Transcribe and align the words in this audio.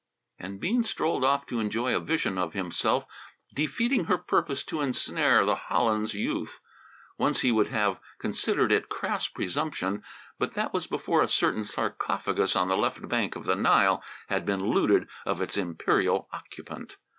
And 0.39 0.59
Bean 0.59 0.83
strolled 0.83 1.23
off 1.23 1.45
to 1.45 1.59
enjoy 1.59 1.95
a 1.95 1.99
vision 1.99 2.39
of 2.39 2.53
himself 2.53 3.05
defeating 3.53 4.05
her 4.05 4.17
purpose 4.17 4.63
to 4.63 4.81
ensnare 4.81 5.45
the 5.45 5.53
Hollins 5.55 6.15
youth. 6.15 6.59
Once 7.19 7.41
he 7.41 7.51
would 7.51 7.67
have 7.67 7.99
considered 8.19 8.71
it 8.71 8.89
crass 8.89 9.27
presumption, 9.27 10.03
but 10.39 10.55
that 10.55 10.73
was 10.73 10.87
before 10.87 11.21
a 11.21 11.27
certain 11.27 11.65
sarcophagus 11.65 12.55
on 12.55 12.67
the 12.67 12.75
left 12.77 13.07
bank 13.09 13.35
of 13.35 13.45
the 13.45 13.55
Nile 13.55 14.03
had 14.27 14.43
been 14.43 14.71
looted 14.71 15.07
of 15.23 15.39
its 15.39 15.55
imperial 15.55 16.27
occupant. 16.33 16.97